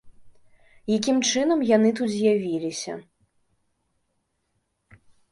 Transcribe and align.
Якім 0.97 1.17
чынам 1.31 1.59
яны 1.71 1.89
тут 1.99 2.09
з'явіліся? 2.13 2.93